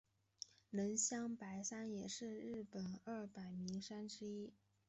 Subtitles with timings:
[0.71, 4.51] 能乡白山也是日本二百名山之一。